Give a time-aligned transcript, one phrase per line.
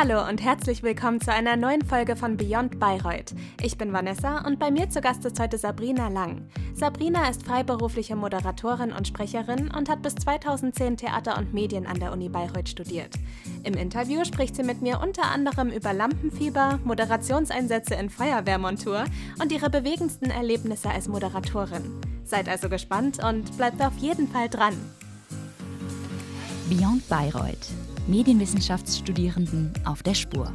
[0.00, 3.34] Hallo und herzlich willkommen zu einer neuen Folge von Beyond Bayreuth.
[3.60, 6.48] Ich bin Vanessa und bei mir zu Gast ist heute Sabrina Lang.
[6.72, 12.12] Sabrina ist freiberufliche Moderatorin und Sprecherin und hat bis 2010 Theater und Medien an der
[12.12, 13.16] Uni Bayreuth studiert.
[13.64, 19.02] Im Interview spricht sie mit mir unter anderem über Lampenfieber, Moderationseinsätze in Feuerwehrmontur
[19.42, 22.00] und ihre bewegendsten Erlebnisse als Moderatorin.
[22.22, 24.74] Seid also gespannt und bleibt auf jeden Fall dran.
[26.68, 27.66] Beyond Bayreuth
[28.08, 30.52] Medienwissenschaftsstudierenden auf der Spur.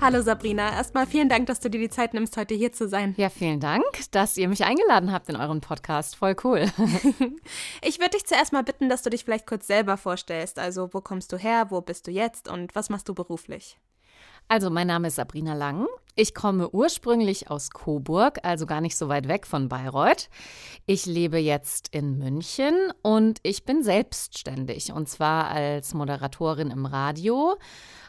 [0.00, 3.14] Hallo Sabrina, erstmal vielen Dank, dass du dir die Zeit nimmst, heute hier zu sein.
[3.18, 6.16] Ja, vielen Dank, dass ihr mich eingeladen habt in euren Podcast.
[6.16, 6.60] Voll cool.
[7.82, 10.58] ich würde dich zuerst mal bitten, dass du dich vielleicht kurz selber vorstellst.
[10.58, 13.78] Also, wo kommst du her, wo bist du jetzt und was machst du beruflich?
[14.52, 15.86] Also, mein Name ist Sabrina Lang.
[16.16, 20.28] Ich komme ursprünglich aus Coburg, also gar nicht so weit weg von Bayreuth.
[20.86, 27.58] Ich lebe jetzt in München und ich bin selbstständig und zwar als Moderatorin im Radio,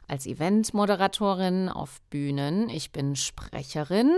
[0.07, 2.69] als Eventmoderatorin auf Bühnen.
[2.69, 4.11] Ich bin Sprecherin.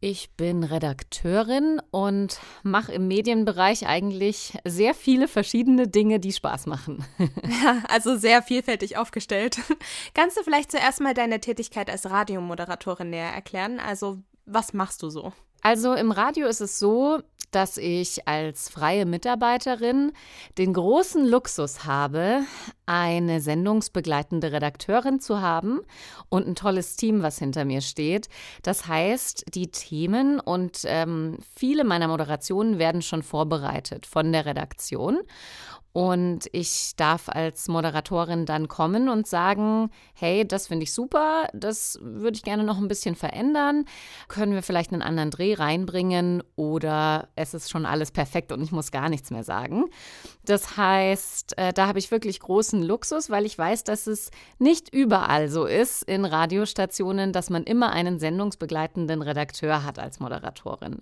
[0.00, 7.04] Ich bin Redakteurin und mache im Medienbereich eigentlich sehr viele verschiedene Dinge, die Spaß machen.
[7.64, 9.58] Ja, also sehr vielfältig aufgestellt.
[10.14, 13.80] Kannst du vielleicht zuerst mal deine Tätigkeit als Radiomoderatorin näher erklären?
[13.80, 15.32] Also, was machst du so?
[15.62, 17.20] Also im Radio ist es so,
[17.50, 20.12] dass ich als freie Mitarbeiterin
[20.58, 22.42] den großen Luxus habe,
[22.86, 25.80] eine sendungsbegleitende Redakteurin zu haben
[26.28, 28.28] und ein tolles Team, was hinter mir steht.
[28.62, 35.18] Das heißt, die Themen und ähm, viele meiner Moderationen werden schon vorbereitet von der Redaktion.
[35.92, 41.98] Und ich darf als Moderatorin dann kommen und sagen, hey, das finde ich super, das
[42.02, 43.86] würde ich gerne noch ein bisschen verändern.
[44.28, 48.70] Können wir vielleicht einen anderen Dreh reinbringen oder es ist schon alles perfekt und ich
[48.70, 49.86] muss gar nichts mehr sagen.
[50.44, 54.94] Das heißt, äh, da habe ich wirklich großen Luxus, weil ich weiß, dass es nicht
[54.94, 61.00] überall so ist in Radiostationen, dass man immer einen sendungsbegleitenden Redakteur hat als Moderatorin.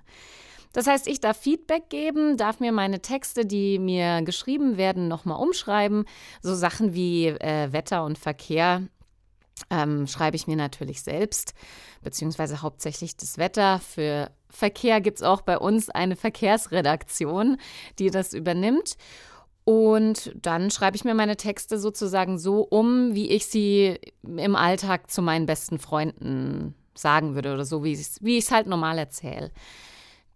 [0.77, 5.41] Das heißt, ich darf Feedback geben, darf mir meine Texte, die mir geschrieben werden, nochmal
[5.41, 6.05] umschreiben.
[6.43, 8.83] So Sachen wie äh, Wetter und Verkehr
[9.71, 11.55] ähm, schreibe ich mir natürlich selbst,
[12.03, 13.79] beziehungsweise hauptsächlich das Wetter.
[13.79, 17.57] Für Verkehr gibt es auch bei uns eine Verkehrsredaktion,
[17.99, 18.99] die das übernimmt.
[19.65, 25.11] Und dann schreibe ich mir meine Texte sozusagen so um, wie ich sie im Alltag
[25.11, 29.53] zu meinen besten Freunden sagen würde oder so, wie ich es halt normal erzähle.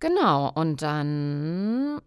[0.01, 2.01] Genau, und dann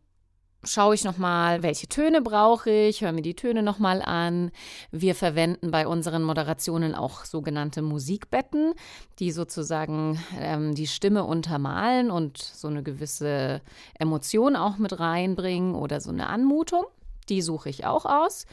[0.64, 4.52] schaue ich nochmal, welche Töne brauche ich, höre mir die Töne nochmal an.
[4.92, 8.74] Wir verwenden bei unseren Moderationen auch sogenannte Musikbetten,
[9.20, 13.62] die sozusagen ähm, die Stimme untermalen und so eine gewisse
[14.00, 16.86] Emotion auch mit reinbringen oder so eine Anmutung.
[17.30, 18.46] Die suche ich auch aus.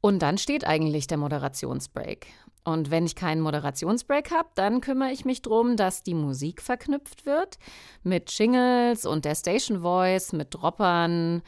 [0.00, 2.26] Und dann steht eigentlich der Moderationsbreak.
[2.64, 7.26] Und wenn ich keinen Moderationsbreak habe, dann kümmere ich mich darum, dass die Musik verknüpft
[7.26, 7.58] wird
[8.04, 11.42] mit Jingles und der Station Voice, mit Droppern,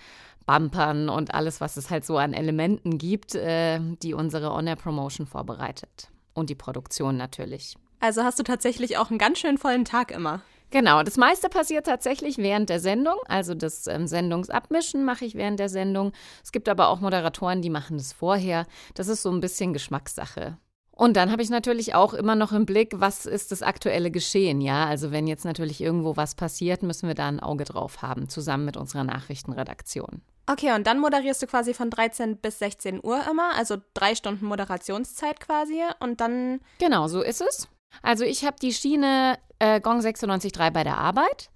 [0.46, 6.08] Bumpern und alles, was es halt so an Elementen gibt, äh, die unsere On-Air-Promotion vorbereitet.
[6.34, 7.76] Und die Produktion natürlich.
[8.00, 10.42] Also hast du tatsächlich auch einen ganz schön vollen Tag immer.
[10.70, 13.14] Genau, das meiste passiert tatsächlich während der Sendung.
[13.28, 16.12] Also das ähm, Sendungsabmischen mache ich während der Sendung.
[16.42, 18.66] Es gibt aber auch Moderatoren, die machen das vorher.
[18.94, 20.58] Das ist so ein bisschen Geschmackssache.
[20.96, 24.60] Und dann habe ich natürlich auch immer noch im Blick, was ist das aktuelle Geschehen,
[24.60, 24.86] ja?
[24.86, 28.64] Also wenn jetzt natürlich irgendwo was passiert, müssen wir da ein Auge drauf haben, zusammen
[28.64, 30.22] mit unserer Nachrichtenredaktion.
[30.46, 34.46] Okay, und dann moderierst du quasi von 13 bis 16 Uhr immer, also drei Stunden
[34.46, 36.60] Moderationszeit quasi und dann.
[36.78, 37.68] Genau, so ist es.
[38.02, 41.50] Also ich habe die Schiene äh, Gong 96.3 bei der Arbeit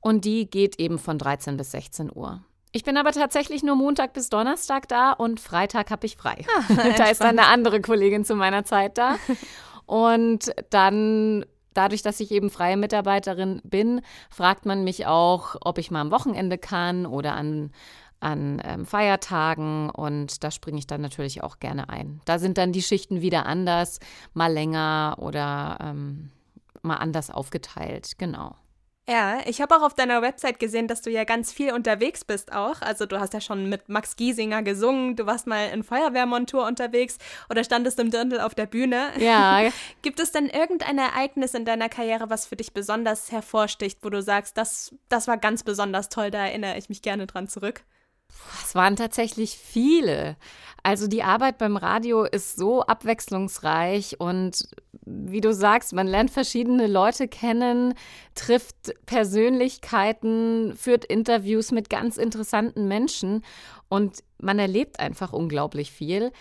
[0.00, 2.42] und die geht eben von 13 bis 16 Uhr.
[2.74, 6.44] Ich bin aber tatsächlich nur Montag bis Donnerstag da und Freitag habe ich frei.
[6.58, 9.16] Ah, da ist dann eine andere Kollegin zu meiner Zeit da.
[9.86, 15.92] Und dann dadurch, dass ich eben freie Mitarbeiterin bin, fragt man mich auch, ob ich
[15.92, 17.70] mal am Wochenende kann oder an,
[18.18, 19.88] an ähm, Feiertagen.
[19.90, 22.22] Und da springe ich dann natürlich auch gerne ein.
[22.24, 24.00] Da sind dann die Schichten wieder anders,
[24.32, 26.30] mal länger oder ähm,
[26.82, 28.18] mal anders aufgeteilt.
[28.18, 28.56] Genau.
[29.06, 32.52] Ja, ich habe auch auf deiner Website gesehen, dass du ja ganz viel unterwegs bist
[32.52, 32.80] auch.
[32.80, 37.18] Also du hast ja schon mit Max Giesinger gesungen, du warst mal in Feuerwehrmontur unterwegs
[37.50, 39.10] oder standest im Dirndl auf der Bühne.
[39.18, 39.68] Ja.
[40.02, 44.22] Gibt es denn irgendein Ereignis in deiner Karriere, was für dich besonders hervorsticht, wo du
[44.22, 47.82] sagst, das, das war ganz besonders toll, da erinnere ich mich gerne dran zurück?
[48.62, 50.36] Es waren tatsächlich viele.
[50.82, 54.68] Also die Arbeit beim Radio ist so abwechslungsreich und
[55.06, 57.94] wie du sagst, man lernt verschiedene Leute kennen,
[58.34, 63.44] trifft Persönlichkeiten, führt Interviews mit ganz interessanten Menschen
[63.88, 66.32] und man erlebt einfach unglaublich viel.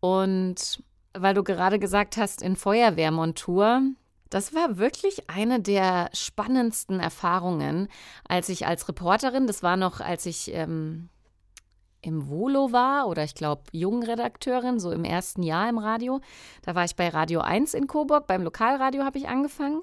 [0.00, 0.82] Und
[1.14, 3.82] weil du gerade gesagt hast, in Feuerwehrmontur,
[4.28, 7.88] das war wirklich eine der spannendsten Erfahrungen,
[8.28, 11.08] als ich als Reporterin, das war noch, als ich ähm,
[12.02, 16.20] im Volo war oder ich glaube Jungredakteurin, so im ersten Jahr im Radio.
[16.62, 19.82] Da war ich bei Radio 1 in Coburg, beim Lokalradio habe ich angefangen.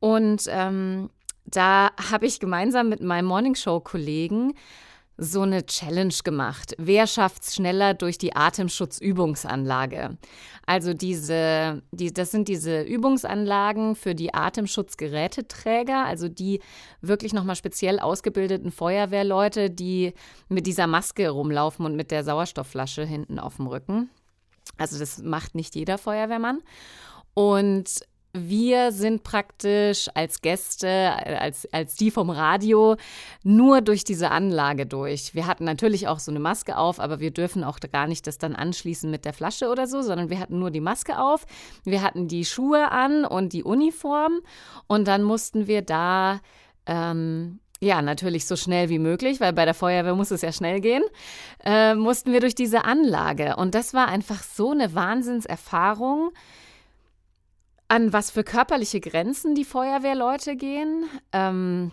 [0.00, 1.10] Und ähm,
[1.44, 4.54] da habe ich gemeinsam mit meinem Morningshow-Kollegen
[5.18, 6.74] so eine Challenge gemacht.
[6.78, 10.16] Wer schafft es schneller durch die Atemschutzübungsanlage?
[10.64, 16.60] Also diese, die, das sind diese Übungsanlagen für die Atemschutzgeräteträger, also die
[17.00, 20.14] wirklich nochmal speziell ausgebildeten Feuerwehrleute, die
[20.48, 24.10] mit dieser Maske rumlaufen und mit der Sauerstoffflasche hinten auf dem Rücken.
[24.76, 26.62] Also das macht nicht jeder Feuerwehrmann.
[27.34, 28.02] Und
[28.46, 32.96] wir sind praktisch als Gäste, als, als die vom Radio,
[33.42, 35.34] nur durch diese Anlage durch.
[35.34, 38.38] Wir hatten natürlich auch so eine Maske auf, aber wir dürfen auch gar nicht das
[38.38, 41.46] dann anschließen mit der Flasche oder so, sondern wir hatten nur die Maske auf.
[41.84, 44.40] Wir hatten die Schuhe an und die Uniform
[44.86, 46.40] und dann mussten wir da.
[46.86, 50.80] Ähm, ja, natürlich so schnell wie möglich, weil bei der Feuerwehr muss es ja schnell
[50.80, 51.04] gehen,
[51.64, 53.54] äh, mussten wir durch diese Anlage.
[53.56, 56.32] Und das war einfach so eine Wahnsinnserfahrung
[57.88, 61.04] an was für körperliche Grenzen die Feuerwehrleute gehen.
[61.32, 61.92] Ähm,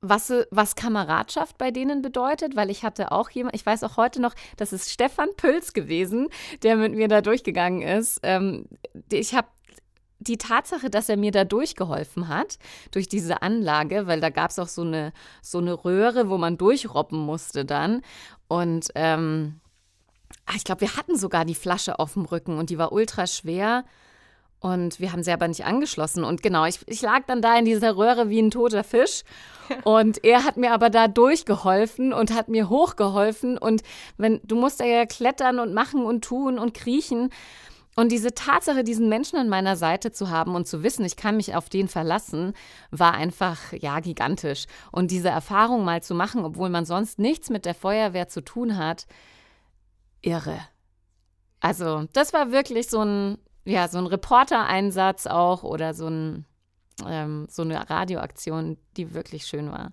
[0.00, 4.20] was, was Kameradschaft bei denen bedeutet, weil ich hatte auch jemand, ich weiß auch heute
[4.20, 6.28] noch, das ist Stefan Pülz gewesen,
[6.62, 8.20] der mit mir da durchgegangen ist.
[8.22, 8.66] Ähm,
[9.10, 9.48] ich habe
[10.18, 12.58] die Tatsache, dass er mir da durchgeholfen hat,
[12.90, 15.12] durch diese Anlage, weil da gab es auch so eine,
[15.42, 18.02] so eine Röhre, wo man durchrobben musste dann.
[18.48, 19.60] Und ähm,
[20.46, 23.26] ah, ich glaube, wir hatten sogar die Flasche auf dem Rücken und die war ultra
[23.26, 23.84] schwer.
[24.60, 26.24] Und wir haben sie aber nicht angeschlossen.
[26.24, 29.22] Und genau, ich, ich lag dann da in dieser Röhre wie ein toter Fisch.
[29.84, 33.58] Und er hat mir aber da durchgeholfen und hat mir hochgeholfen.
[33.58, 33.82] Und
[34.16, 37.30] wenn, du musst ja klettern und machen und tun und kriechen.
[37.96, 41.36] Und diese Tatsache, diesen Menschen an meiner Seite zu haben und zu wissen, ich kann
[41.36, 42.52] mich auf den verlassen,
[42.90, 44.66] war einfach, ja, gigantisch.
[44.92, 48.76] Und diese Erfahrung mal zu machen, obwohl man sonst nichts mit der Feuerwehr zu tun
[48.76, 49.06] hat,
[50.20, 50.60] irre.
[51.60, 56.46] Also, das war wirklich so ein, ja, so ein Reporter-Einsatz auch oder so, ein,
[57.06, 59.92] ähm, so eine Radioaktion, die wirklich schön war.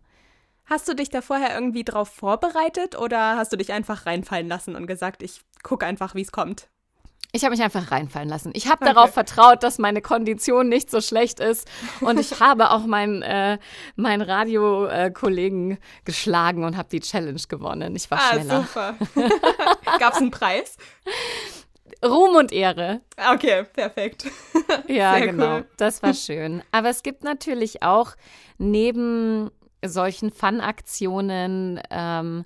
[0.66, 4.75] Hast du dich da vorher irgendwie drauf vorbereitet oder hast du dich einfach reinfallen lassen
[4.75, 6.70] und gesagt, ich gucke einfach, wie es kommt?
[7.36, 8.52] Ich habe mich einfach reinfallen lassen.
[8.54, 8.94] Ich habe okay.
[8.94, 11.68] darauf vertraut, dass meine Kondition nicht so schlecht ist.
[12.00, 13.58] Und ich habe auch meinen äh,
[13.96, 17.96] mein Radiokollegen äh, geschlagen und habe die Challenge gewonnen.
[17.96, 18.62] Ich war ah, schneller.
[18.62, 18.96] super.
[20.00, 20.78] Gab es einen Preis?
[22.04, 23.01] Ruhm und Ehre.
[23.34, 24.25] Okay, perfekt.
[24.88, 25.57] ja, Sehr genau.
[25.57, 25.68] Cool.
[25.78, 26.63] Das war schön.
[26.72, 28.16] Aber es gibt natürlich auch
[28.57, 29.51] neben
[29.84, 32.45] solchen Fun-Aktionen ähm,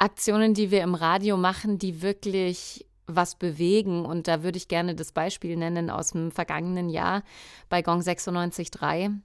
[0.00, 4.06] Aktionen, die wir im Radio machen, die wirklich was bewegen.
[4.06, 7.22] Und da würde ich gerne das Beispiel nennen aus dem vergangenen Jahr
[7.68, 9.18] bei Gong 96.3.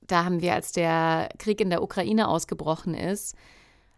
[0.00, 3.36] Da haben wir, als der Krieg in der Ukraine ausgebrochen ist,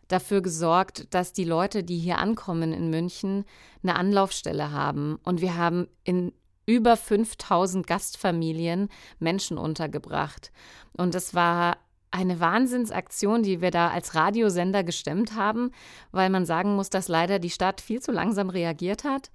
[0.08, 3.44] dafür gesorgt, dass die Leute, die hier ankommen in München,
[3.82, 5.18] eine Anlaufstelle haben.
[5.24, 6.32] Und wir haben in
[6.66, 8.88] über 5000 Gastfamilien
[9.18, 10.50] Menschen untergebracht.
[10.96, 11.78] Und das war
[12.10, 15.70] eine Wahnsinnsaktion, die wir da als Radiosender gestemmt haben,
[16.12, 19.30] weil man sagen muss, dass leider die Stadt viel zu langsam reagiert hat.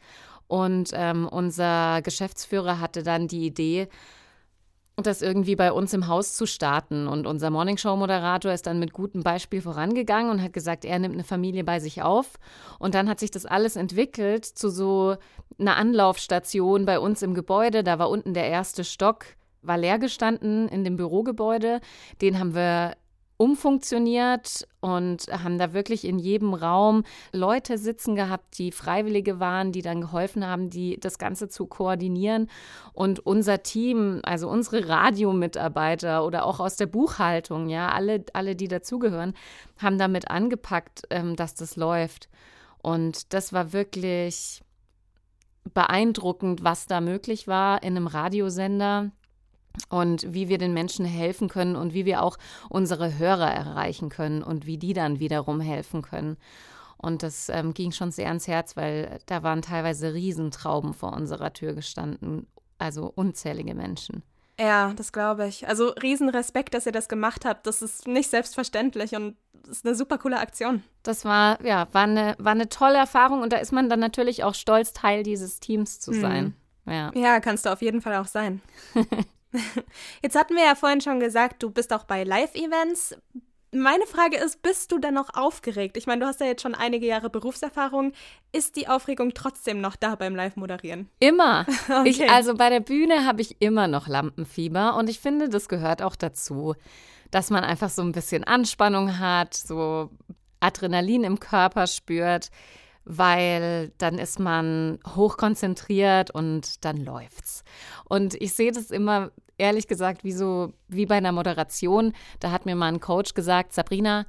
[0.48, 3.88] Und ähm, unser Geschäftsführer hatte dann die Idee,
[4.98, 7.08] das irgendwie bei uns im Haus zu starten.
[7.08, 11.24] Und unser Morningshow-Moderator ist dann mit gutem Beispiel vorangegangen und hat gesagt, er nimmt eine
[11.24, 12.38] Familie bei sich auf.
[12.78, 15.16] Und dann hat sich das alles entwickelt zu so
[15.60, 17.84] einer Anlaufstation bei uns im Gebäude.
[17.84, 19.26] Da war unten der erste Stock,
[19.62, 21.82] war leer gestanden in dem Bürogebäude.
[22.22, 22.96] Den haben wir
[23.42, 29.82] umfunktioniert und haben da wirklich in jedem Raum Leute sitzen gehabt, die Freiwillige waren, die
[29.82, 32.52] dann geholfen haben, die das Ganze zu koordinieren.
[32.94, 38.68] Und unser Team, also unsere Radiomitarbeiter oder auch aus der Buchhaltung, ja, alle, alle, die
[38.68, 39.34] dazugehören,
[39.80, 42.30] haben damit angepackt, ähm, dass das läuft.
[42.84, 44.62] Und das war wirklich
[45.74, 49.10] beeindruckend, was da möglich war in einem Radiosender
[49.90, 52.38] und wie wir den Menschen helfen können und wie wir auch
[52.70, 56.38] unsere Hörer erreichen können und wie die dann wiederum helfen können.
[56.98, 61.52] Und das ähm, ging schon sehr ans Herz, weil da waren teilweise Riesentrauben vor unserer
[61.52, 62.48] Tür gestanden,
[62.78, 64.24] also unzählige Menschen.
[64.60, 65.68] Ja, das glaube ich.
[65.68, 67.66] Also Riesenrespekt, dass ihr das gemacht habt.
[67.66, 70.84] Das ist nicht selbstverständlich und das ist eine super coole Aktion.
[71.02, 74.44] Das war, ja, war eine, war eine tolle Erfahrung und da ist man dann natürlich
[74.44, 76.56] auch stolz, Teil dieses Teams zu sein.
[76.86, 76.92] Mhm.
[76.92, 77.12] Ja.
[77.16, 78.62] ja, kannst du auf jeden Fall auch sein.
[80.24, 83.16] Jetzt hatten wir ja vorhin schon gesagt, du bist auch bei Live-Events.
[83.74, 85.96] Meine Frage ist, bist du denn noch aufgeregt?
[85.96, 88.12] Ich meine, du hast ja jetzt schon einige Jahre Berufserfahrung.
[88.52, 91.10] Ist die Aufregung trotzdem noch da beim Live-Moderieren?
[91.20, 91.66] Immer.
[91.90, 92.10] Okay.
[92.10, 96.02] Ich, also bei der Bühne habe ich immer noch Lampenfieber und ich finde, das gehört
[96.02, 96.76] auch dazu,
[97.32, 100.10] dass man einfach so ein bisschen Anspannung hat, so
[100.60, 102.50] Adrenalin im Körper spürt
[103.06, 107.64] weil dann ist man hochkonzentriert und dann läuft's.
[108.06, 112.14] Und ich sehe das immer ehrlich gesagt wie so wie bei einer Moderation.
[112.40, 114.26] Da hat mir mal ein Coach gesagt, Sabrina,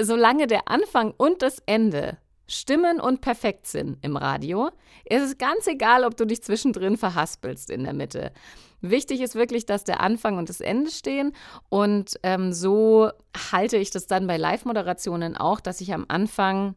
[0.00, 4.70] solange der Anfang und das Ende stimmen und perfekt sind im Radio,
[5.04, 8.32] ist es ganz egal, ob du dich zwischendrin verhaspelst in der Mitte.
[8.80, 11.34] Wichtig ist wirklich, dass der Anfang und das Ende stehen.
[11.68, 13.10] Und ähm, so
[13.52, 16.74] halte ich das dann bei Live-Moderationen auch, dass ich am Anfang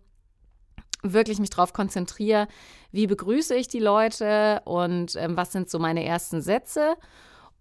[1.04, 2.48] wirklich mich darauf konzentriere,
[2.92, 6.96] wie begrüße ich die Leute und ähm, was sind so meine ersten Sätze.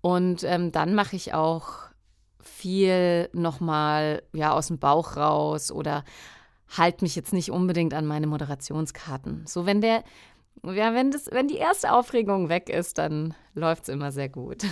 [0.01, 1.91] Und ähm, dann mache ich auch
[2.43, 6.05] viel nochmal ja, aus dem Bauch raus oder
[6.77, 9.47] halte mich jetzt nicht unbedingt an meine Moderationskarten.
[9.47, 10.05] So, wenn der,
[10.63, 14.63] ja, wenn, das, wenn die erste Aufregung weg ist, dann läuft es immer sehr gut.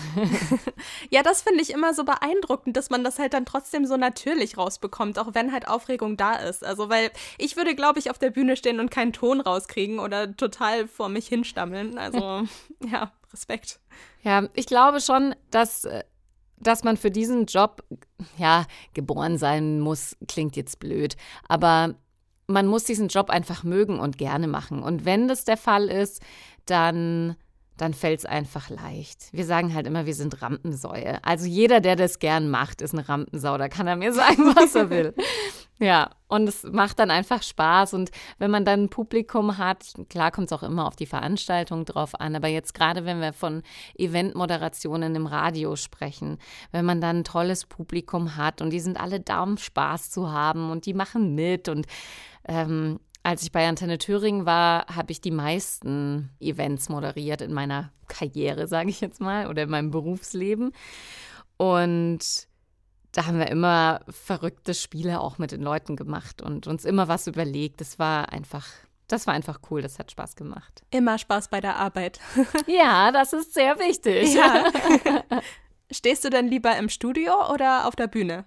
[1.11, 4.59] ja, das finde ich immer so beeindruckend, dass man das halt dann trotzdem so natürlich
[4.59, 6.65] rausbekommt, auch wenn halt Aufregung da ist.
[6.65, 10.37] Also, weil ich würde, glaube ich, auf der Bühne stehen und keinen Ton rauskriegen oder
[10.37, 11.97] total vor mich hinstammeln.
[11.97, 12.45] Also,
[12.91, 13.81] ja, Respekt.
[14.23, 16.05] Ja, ich glaube schon, dass äh,
[16.61, 17.85] dass man für diesen Job,
[18.37, 21.17] ja, geboren sein muss, klingt jetzt blöd,
[21.47, 21.95] aber
[22.49, 24.83] man muss diesen Job einfach mögen und gerne machen.
[24.83, 26.23] Und wenn das der Fall ist,
[26.65, 27.37] dann,
[27.77, 29.29] dann fällt es einfach leicht.
[29.33, 31.23] Wir sagen halt immer, wir sind Rampensäue.
[31.25, 33.59] Also jeder, der das gern macht, ist eine Rampensau.
[33.59, 35.15] Da kann er mir sagen, was er will.
[35.81, 37.95] Ja, und es macht dann einfach Spaß.
[37.95, 41.85] Und wenn man dann ein Publikum hat, klar kommt es auch immer auf die Veranstaltung
[41.85, 43.63] drauf an, aber jetzt gerade, wenn wir von
[43.97, 46.39] Eventmoderationen im Radio sprechen,
[46.73, 50.33] wenn man dann ein tolles Publikum hat und die sind alle da, um Spaß zu
[50.33, 51.87] haben und die machen mit und
[52.49, 57.93] ähm, als ich bei Antenne Thüringen war, habe ich die meisten Events moderiert in meiner
[58.09, 60.73] Karriere, sage ich jetzt mal, oder in meinem Berufsleben.
[61.59, 62.49] Und
[63.13, 67.27] da haben wir immer verrückte Spiele auch mit den Leuten gemacht und uns immer was
[67.27, 67.81] überlegt.
[67.81, 68.67] Das war einfach,
[69.09, 70.83] das war einfach cool, das hat Spaß gemacht.
[70.91, 72.21] Immer Spaß bei der Arbeit.
[72.67, 74.35] ja, das ist sehr wichtig.
[74.35, 74.71] Ja.
[75.91, 78.45] Stehst du denn lieber im Studio oder auf der Bühne?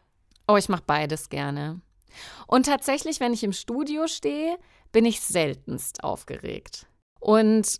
[0.48, 1.82] Oh, ich mache beides gerne.
[2.48, 4.58] Und tatsächlich, wenn ich im Studio stehe,
[4.92, 6.88] bin ich seltenst aufgeregt.
[7.20, 7.80] Und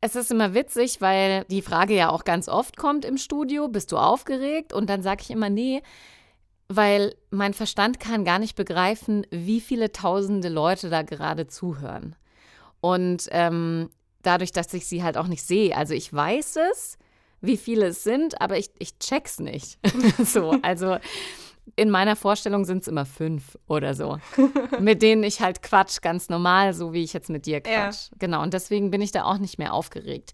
[0.00, 3.92] es ist immer witzig, weil die Frage ja auch ganz oft kommt im Studio, bist
[3.92, 4.72] du aufgeregt?
[4.72, 5.82] Und dann sage ich immer, nee,
[6.68, 12.16] weil mein Verstand kann gar nicht begreifen, wie viele tausende Leute da gerade zuhören.
[12.80, 13.90] Und ähm,
[14.22, 16.98] dadurch, dass ich sie halt auch nicht sehe, also ich weiß es,
[17.40, 19.78] wie viele es sind, aber ich, ich check's nicht.
[20.24, 20.98] so, also
[21.74, 24.18] in meiner Vorstellung sind es immer fünf oder so,
[24.80, 28.10] mit denen ich halt quatsch, ganz normal, so wie ich jetzt mit dir quatsch.
[28.10, 28.16] Ja.
[28.18, 30.32] Genau, und deswegen bin ich da auch nicht mehr aufgeregt.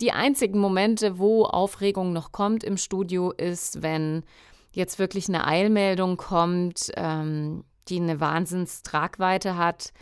[0.00, 4.24] Die einzigen Momente, wo Aufregung noch kommt im Studio, ist, wenn
[4.72, 9.92] jetzt wirklich eine Eilmeldung kommt, ähm, die eine Wahnsinnstragweite hat,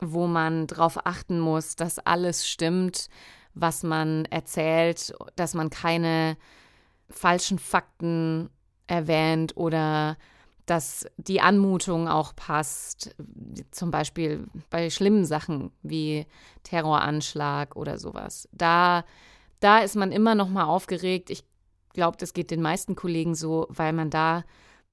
[0.00, 3.08] wo man darauf achten muss, dass alles stimmt,
[3.54, 6.36] was man erzählt, dass man keine
[7.08, 8.50] falschen Fakten
[8.90, 10.16] erwähnt oder
[10.66, 13.14] dass die Anmutung auch passt,
[13.70, 16.26] zum Beispiel bei schlimmen Sachen wie
[16.62, 18.48] Terroranschlag oder sowas.
[18.52, 19.04] Da,
[19.58, 21.30] da ist man immer noch mal aufgeregt.
[21.30, 21.44] Ich
[21.92, 24.44] glaube, das geht den meisten Kollegen so, weil man da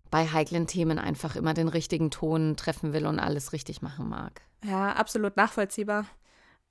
[0.10, 4.42] bei heiklen Themen einfach immer den richtigen Ton treffen will und alles richtig machen mag.
[4.64, 6.06] Ja, absolut nachvollziehbar.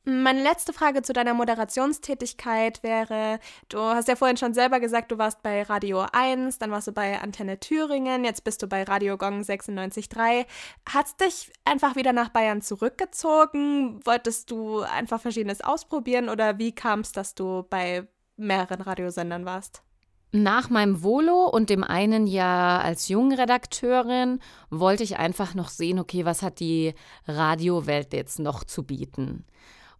[0.08, 5.18] Meine letzte Frage zu deiner Moderationstätigkeit wäre, du hast ja vorhin schon selber gesagt, du
[5.18, 9.18] warst bei Radio 1, dann warst du bei Antenne Thüringen, jetzt bist du bei Radio
[9.18, 10.46] Gong 96.3.
[10.88, 13.98] Hat's dich einfach wieder nach Bayern zurückgezogen?
[14.04, 19.82] Wolltest du einfach Verschiedenes ausprobieren oder wie kam es, dass du bei mehreren Radiosendern warst?
[20.30, 24.38] Nach meinem Volo und dem einen Jahr als Jungredakteurin
[24.70, 26.94] wollte ich einfach noch sehen, okay, was hat die
[27.26, 29.44] Radiowelt jetzt noch zu bieten?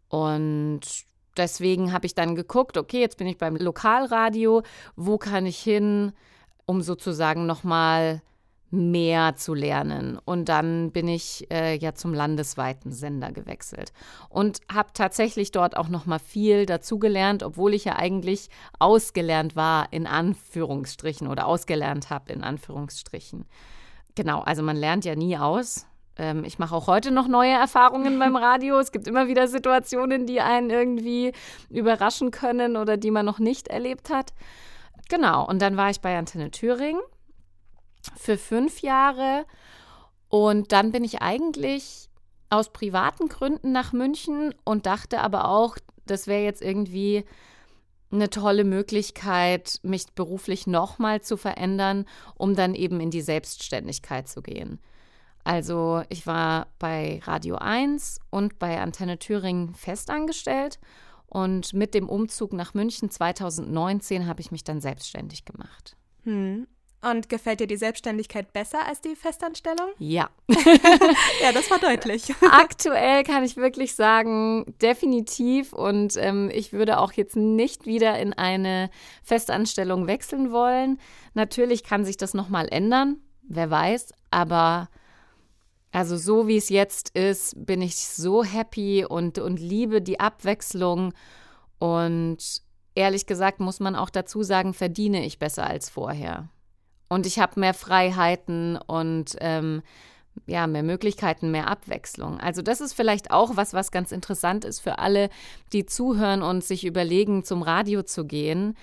[0.09, 0.81] Und
[1.37, 4.63] deswegen habe ich dann geguckt, okay, jetzt bin ich beim Lokalradio,
[4.95, 6.13] wo kann ich hin,
[6.65, 8.23] um sozusagen nochmal
[8.71, 10.19] mehr zu lernen.
[10.25, 13.93] Und dann bin ich äh, ja zum landesweiten Sender gewechselt
[14.29, 18.49] und habe tatsächlich dort auch noch mal viel dazugelernt, obwohl ich ja eigentlich
[18.79, 23.47] ausgelernt war in Anführungsstrichen oder ausgelernt habe in Anführungsstrichen.
[24.17, 25.87] Genau, also man lernt ja nie aus
[26.19, 28.79] ähm, ich mache auch heute noch neue Erfahrungen beim Radio.
[28.79, 31.33] Es gibt immer wieder Situationen, die einen irgendwie
[31.71, 34.33] überraschen können oder die man noch nicht erlebt hat.
[35.09, 37.01] Genau, und dann war ich bei Antenne Thüringen
[38.17, 39.45] für fünf Jahre
[40.29, 42.09] und dann bin ich eigentlich
[42.51, 47.25] aus privaten Gründen nach München und dachte aber auch, das wäre jetzt irgendwie
[48.13, 52.07] eine tolle Möglichkeit, mich beruflich nochmal zu verändern,
[52.37, 54.81] um dann eben in die Selbstständigkeit zu gehen.
[55.47, 60.81] Also ich war bei Radio 1 und bei Antenne Thüringen festangestellt
[61.29, 65.97] und mit dem Umzug nach München 2019 habe ich mich dann selbstständig gemacht.
[66.25, 66.67] Hm.
[67.01, 69.87] Und gefällt dir die Selbstständigkeit besser als die Festanstellung?
[69.99, 70.31] Ja.
[70.49, 72.25] ja, das war deutlich.
[72.51, 75.73] Aktuell kann ich wirklich sagen, definitiv.
[75.73, 78.91] Und ähm, ich würde auch jetzt nicht wieder in eine
[79.23, 80.99] Festanstellung wechseln wollen.
[81.35, 84.13] Natürlich kann sich das nochmal ändern, wer weiß.
[84.33, 84.89] Aber
[85.97, 91.15] also so wie es jetzt ist, bin ich so happy und, und liebe die Abwechslung.
[91.79, 92.61] Und
[92.95, 96.51] ehrlich gesagt muss man auch dazu sagen, verdiene ich besser als vorher.
[97.09, 99.81] Und ich habe mehr Freiheiten und ähm,
[100.47, 102.41] ja, mehr Möglichkeiten, mehr Abwechslung.
[102.41, 105.31] Also das ist vielleicht auch was, was ganz interessant ist für alle,
[105.73, 108.77] die zuhören und sich überlegen, zum Radio zu gehen.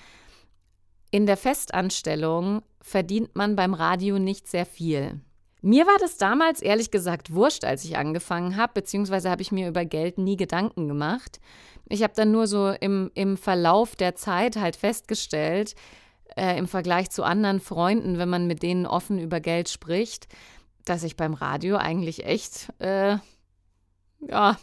[1.12, 5.22] In der Festanstellung verdient man beim Radio nicht sehr viel.
[5.65, 9.70] Mir war das damals ehrlich gesagt wurscht, als ich angefangen habe, beziehungsweise habe ich mir
[9.70, 11.39] über Geld nie Gedanken gemacht.
[11.88, 15.75] Ich habe dann nur so im, im Verlauf der Zeit halt festgestellt,
[16.36, 20.27] äh, im Vergleich zu anderen Freunden, wenn man mit denen offen über Geld spricht,
[20.84, 23.20] dass ich beim Radio eigentlich echt, äh,
[24.20, 24.58] ja,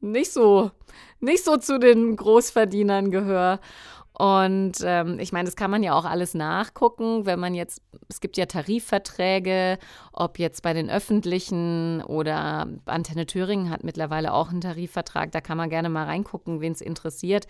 [0.00, 0.70] nicht so,
[1.18, 3.58] nicht so zu den Großverdienern gehöre.
[4.16, 8.20] Und ähm, ich meine, das kann man ja auch alles nachgucken, wenn man jetzt, es
[8.20, 9.78] gibt ja Tarifverträge,
[10.12, 15.56] ob jetzt bei den öffentlichen oder Antenne Thüringen hat mittlerweile auch einen Tarifvertrag, da kann
[15.56, 17.48] man gerne mal reingucken, wen es interessiert.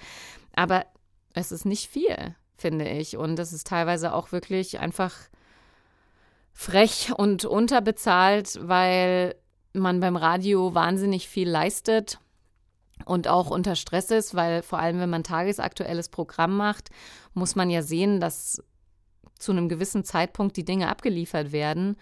[0.56, 0.86] Aber
[1.34, 3.16] es ist nicht viel finde ich.
[3.16, 5.12] Und das ist teilweise auch wirklich einfach
[6.52, 9.34] frech und unterbezahlt, weil
[9.72, 12.20] man beim Radio wahnsinnig viel leistet
[13.04, 16.90] und auch unter Stress ist, weil vor allem, wenn man tagesaktuelles Programm macht,
[17.34, 18.62] muss man ja sehen, dass
[19.38, 21.96] zu einem gewissen Zeitpunkt die Dinge abgeliefert werden.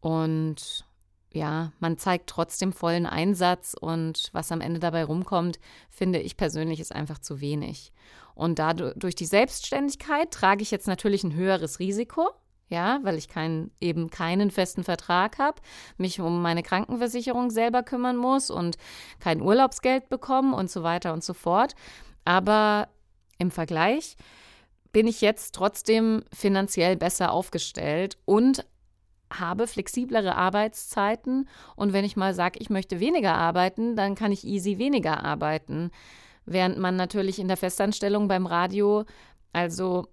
[0.00, 0.84] Und
[1.32, 6.80] ja, man zeigt trotzdem vollen Einsatz und was am Ende dabei rumkommt, finde ich persönlich
[6.80, 7.92] ist einfach zu wenig.
[8.34, 12.30] Und dadurch durch die Selbstständigkeit trage ich jetzt natürlich ein höheres Risiko,
[12.70, 15.60] ja, weil ich kein, eben keinen festen Vertrag habe,
[15.98, 18.78] mich um meine Krankenversicherung selber kümmern muss und
[19.18, 21.74] kein Urlaubsgeld bekommen und so weiter und so fort.
[22.24, 22.88] Aber
[23.38, 24.16] im Vergleich
[24.92, 28.64] bin ich jetzt trotzdem finanziell besser aufgestellt und
[29.32, 31.48] habe flexiblere Arbeitszeiten.
[31.76, 35.90] Und wenn ich mal sage, ich möchte weniger arbeiten, dann kann ich easy weniger arbeiten.
[36.46, 39.04] Während man natürlich in der Festanstellung beim Radio,
[39.52, 40.06] also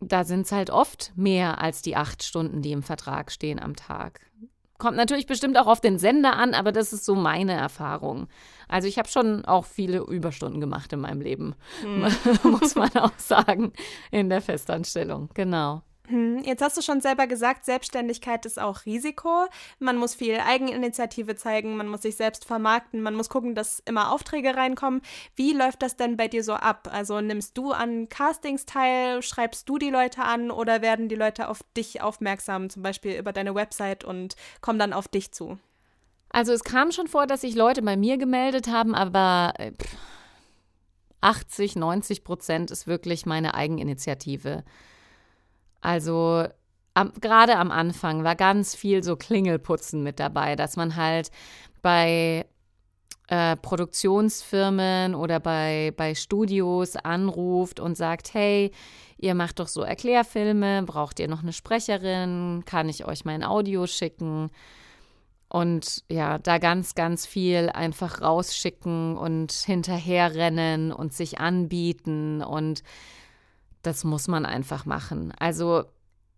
[0.00, 3.76] da sind es halt oft mehr als die acht Stunden, die im Vertrag stehen am
[3.76, 4.20] Tag.
[4.78, 8.28] Kommt natürlich bestimmt auch auf den Sender an, aber das ist so meine Erfahrung.
[8.66, 12.06] Also ich habe schon auch viele Überstunden gemacht in meinem Leben, hm.
[12.50, 13.74] muss man auch sagen,
[14.10, 15.28] in der Festanstellung.
[15.34, 15.82] Genau.
[16.10, 19.46] Hm, jetzt hast du schon selber gesagt, Selbstständigkeit ist auch Risiko.
[19.78, 24.12] Man muss viel Eigeninitiative zeigen, man muss sich selbst vermarkten, man muss gucken, dass immer
[24.12, 25.02] Aufträge reinkommen.
[25.36, 26.88] Wie läuft das denn bei dir so ab?
[26.92, 31.48] Also nimmst du an Castings teil, schreibst du die Leute an oder werden die Leute
[31.48, 35.58] auf dich aufmerksam, zum Beispiel über deine Website und kommen dann auf dich zu?
[36.30, 39.54] Also es kam schon vor, dass sich Leute bei mir gemeldet haben, aber
[41.20, 44.64] 80, äh, 90 Prozent ist wirklich meine Eigeninitiative.
[45.80, 46.46] Also
[46.94, 51.30] am, gerade am Anfang war ganz viel so Klingelputzen mit dabei, dass man halt
[51.82, 52.46] bei
[53.28, 58.72] äh, Produktionsfirmen oder bei, bei Studios anruft und sagt, hey,
[59.18, 63.86] ihr macht doch so Erklärfilme, braucht ihr noch eine Sprecherin, kann ich euch mein Audio
[63.86, 64.50] schicken?
[65.48, 72.82] Und ja, da ganz, ganz viel einfach rausschicken und hinterherrennen und sich anbieten und
[73.82, 75.32] das muss man einfach machen.
[75.38, 75.84] Also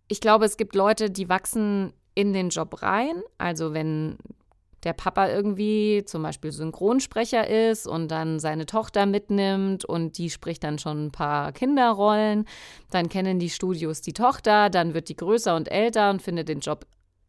[0.09, 3.23] ich glaube, es gibt Leute, die wachsen in den Job rein.
[3.39, 4.19] Also wenn
[4.85, 10.65] der Papa irgendwie zum Beispiel Synchronsprecher ist und dann seine Tochter mitnimmt und die spricht
[10.65, 12.47] dann schon ein paar Kinderrollen,
[12.91, 16.61] dann kennen die Studios die Tochter, dann wird die größer und älter und findet den
[16.61, 16.87] Job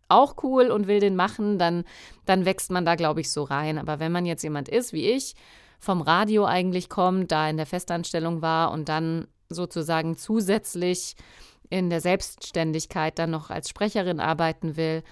[0.10, 1.84] auch cool und will den machen, dann,
[2.26, 3.78] dann wächst man da, glaube ich, so rein.
[3.78, 5.36] Aber wenn man jetzt jemand ist wie ich,
[5.80, 11.16] vom Radio eigentlich kommt, da in der Festanstellung war und dann sozusagen zusätzlich
[11.70, 15.04] in der Selbstständigkeit dann noch als Sprecherin arbeiten will,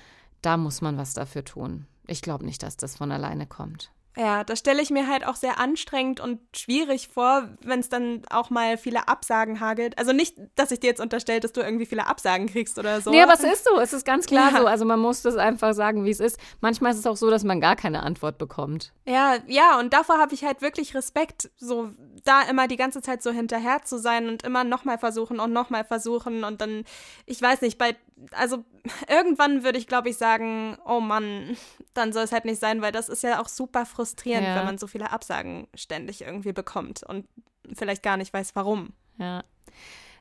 [0.42, 1.88] da muss man was dafür tun.
[2.08, 3.92] ich glaube nicht, dass das von alleine kommt.
[4.18, 8.24] Ja, das stelle ich mir halt auch sehr anstrengend und schwierig vor, wenn es dann
[8.30, 9.98] auch mal viele Absagen hagelt.
[9.98, 13.10] Also nicht, dass ich dir jetzt unterstelle, dass du irgendwie viele Absagen kriegst oder so.
[13.10, 14.60] Nee, aber es ist so, es ist ganz klar ja.
[14.60, 14.68] so.
[14.68, 16.38] Also man muss das einfach sagen, wie es ist.
[16.60, 18.92] Manchmal ist es auch so, dass man gar keine Antwort bekommt.
[19.06, 21.92] Ja, ja, und davor habe ich halt wirklich Respekt, so
[22.26, 25.86] da immer die ganze Zeit so hinterher zu sein und immer nochmal versuchen und nochmal
[25.86, 26.84] versuchen und dann,
[27.26, 27.96] ich weiß nicht, bei
[28.32, 28.64] also
[29.10, 31.58] irgendwann würde ich, glaube ich, sagen, oh Mann,
[31.94, 34.56] dann soll es halt nicht sein, weil das ist ja auch super frustrierend, ja.
[34.56, 37.28] wenn man so viele Absagen ständig irgendwie bekommt und
[37.74, 38.94] vielleicht gar nicht weiß, warum.
[39.18, 39.44] Ja.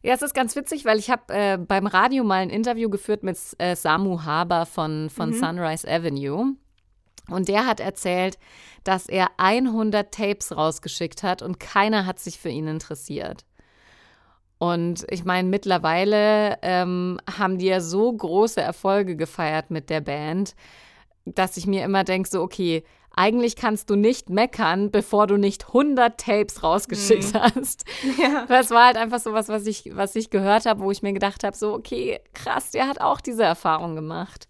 [0.02, 3.22] Ja, es ist ganz witzig, weil ich habe äh, beim Radio mal ein Interview geführt
[3.22, 5.34] mit äh, Samu Haber von, von mhm.
[5.34, 6.54] Sunrise Avenue.
[7.28, 8.38] Und der hat erzählt,
[8.82, 13.44] dass er 100 Tapes rausgeschickt hat und keiner hat sich für ihn interessiert.
[14.60, 20.54] Und ich meine, mittlerweile ähm, haben die ja so große Erfolge gefeiert mit der Band,
[21.24, 22.84] dass ich mir immer denke, so, okay,
[23.16, 27.40] eigentlich kannst du nicht meckern, bevor du nicht 100 Tapes rausgeschickt mhm.
[27.40, 27.86] hast.
[28.20, 28.44] Ja.
[28.48, 31.14] Das war halt einfach so was, was ich, was ich gehört habe, wo ich mir
[31.14, 34.46] gedacht habe, so, okay, krass, der hat auch diese Erfahrung gemacht.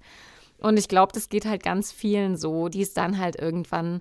[0.59, 4.01] Und ich glaube, das geht halt ganz vielen so, die es dann halt irgendwann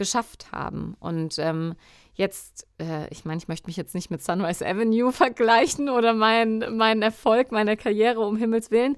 [0.00, 0.96] geschafft haben.
[0.98, 1.74] Und ähm,
[2.14, 6.78] jetzt, äh, ich meine, ich möchte mich jetzt nicht mit Sunrise Avenue vergleichen oder meinen
[6.78, 8.96] mein Erfolg meiner Karriere, um Himmels Willen.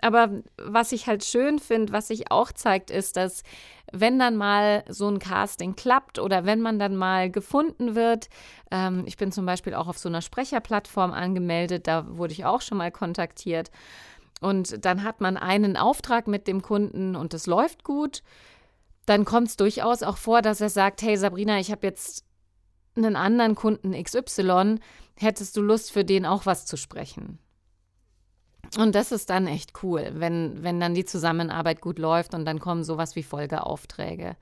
[0.00, 3.42] Aber was ich halt schön finde, was sich auch zeigt, ist, dass
[3.92, 8.28] wenn dann mal so ein Casting klappt oder wenn man dann mal gefunden wird,
[8.70, 12.60] ähm, ich bin zum Beispiel auch auf so einer Sprecherplattform angemeldet, da wurde ich auch
[12.60, 13.72] schon mal kontaktiert.
[14.40, 18.22] Und dann hat man einen Auftrag mit dem Kunden und es läuft gut.
[19.06, 22.24] Dann kommt es durchaus auch vor, dass er sagt, hey Sabrina, ich habe jetzt
[22.96, 24.76] einen anderen Kunden XY,
[25.16, 27.38] hättest du Lust für den auch was zu sprechen?
[28.78, 32.58] Und das ist dann echt cool, wenn, wenn dann die Zusammenarbeit gut läuft und dann
[32.58, 34.36] kommen sowas wie Folgeaufträge.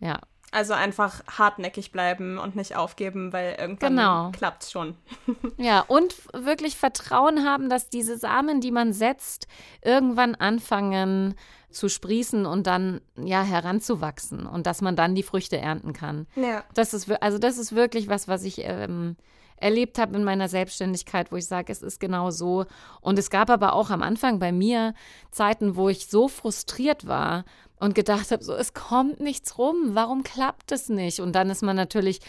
[0.00, 0.18] Ja.
[0.52, 4.30] Also einfach hartnäckig bleiben und nicht aufgeben, weil irgendwann genau.
[4.32, 4.96] klappt es schon.
[5.56, 9.46] ja, und wirklich Vertrauen haben, dass diese Samen, die man setzt,
[9.82, 11.36] irgendwann anfangen
[11.70, 16.26] zu sprießen und dann ja heranzuwachsen und dass man dann die Früchte ernten kann.
[16.34, 16.64] Ja.
[16.74, 19.16] Das ist also das ist wirklich was, was ich ähm,
[19.60, 22.66] erlebt habe in meiner Selbstständigkeit, wo ich sage, es ist genau so.
[23.00, 24.94] Und es gab aber auch am Anfang bei mir
[25.30, 27.44] Zeiten, wo ich so frustriert war
[27.78, 31.20] und gedacht habe, so es kommt nichts rum, warum klappt es nicht?
[31.20, 32.20] Und dann ist man natürlich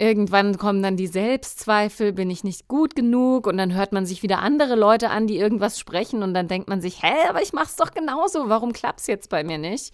[0.00, 3.46] Irgendwann kommen dann die Selbstzweifel, bin ich nicht gut genug?
[3.46, 6.70] Und dann hört man sich wieder andere Leute an, die irgendwas sprechen und dann denkt
[6.70, 9.92] man sich, hä, aber ich mach's doch genauso, warum klappt's jetzt bei mir nicht?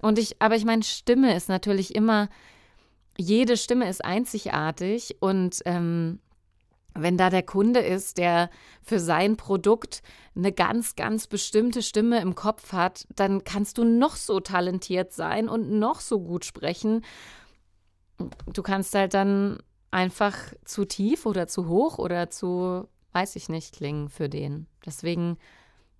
[0.00, 2.28] Und ich, aber ich meine, Stimme ist natürlich immer,
[3.20, 6.20] jede Stimme ist einzigartig und ähm,
[6.94, 8.50] wenn da der Kunde ist, der
[8.82, 10.02] für sein Produkt
[10.34, 15.48] eine ganz, ganz bestimmte Stimme im Kopf hat, dann kannst du noch so talentiert sein
[15.48, 17.02] und noch so gut sprechen
[18.52, 19.58] du kannst halt dann
[19.90, 24.66] einfach zu tief oder zu hoch oder zu, weiß ich nicht, klingen für den.
[24.84, 25.38] Deswegen,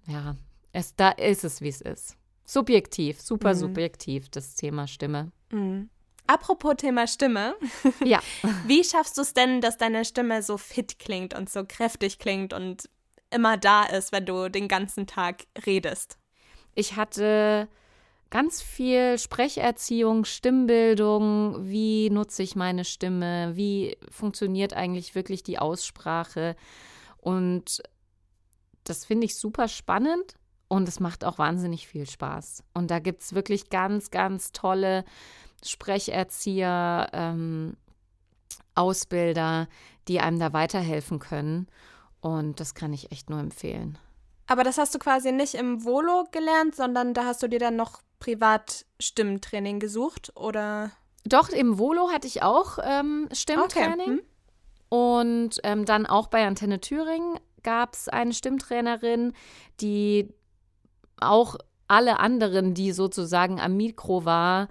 [0.07, 0.37] ja,
[0.73, 2.17] es, da ist es, wie es ist.
[2.45, 3.59] Subjektiv, super mhm.
[3.59, 5.33] subjektiv, das Thema Stimme.
[5.53, 5.89] Mhm.
[6.31, 7.57] Apropos Thema Stimme.
[8.05, 8.21] Ja.
[8.65, 12.53] Wie schaffst du es denn, dass deine Stimme so fit klingt und so kräftig klingt
[12.53, 12.89] und
[13.31, 16.19] immer da ist, wenn du den ganzen Tag redest?
[16.77, 17.67] Ich hatte
[18.31, 26.55] ganz viel Sprecherziehung, Stimmbildung, wie nutze ich meine Stimme, wie funktioniert eigentlich wirklich die Aussprache.
[27.17, 27.83] Und
[28.85, 30.37] das finde ich super spannend
[30.69, 32.63] und es macht auch wahnsinnig viel Spaß.
[32.73, 35.05] Und da gibt es wirklich ganz, ganz tolle
[35.65, 37.77] Sprecherzieher, ähm,
[38.75, 39.69] Ausbilder,
[40.09, 41.69] die einem da weiterhelfen können.
[42.21, 43.99] Und das kann ich echt nur empfehlen.
[44.47, 47.77] Aber das hast du quasi nicht im Volo gelernt, sondern da hast du dir dann
[47.77, 50.91] noch privat Stimmtraining gesucht oder?
[51.25, 54.01] Doch, im Volo hatte ich auch ähm, Stimmtraining.
[54.01, 54.11] Okay.
[54.11, 54.21] Hm.
[54.89, 59.35] Und ähm, dann auch bei Antenne Thüringen gab es eine Stimmtrainerin,
[59.81, 60.35] die
[61.21, 64.69] auch alle anderen, die sozusagen am Mikro war,